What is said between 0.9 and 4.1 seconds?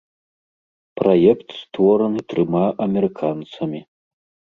Праект створаны трыма амерыканцамі.